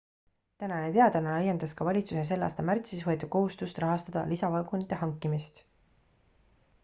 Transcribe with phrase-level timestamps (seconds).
[0.61, 5.61] tänane teadaanne laiendas ka valitsuse selle aasta märtsis võetud kohustust rahastada lisavagunite hankimist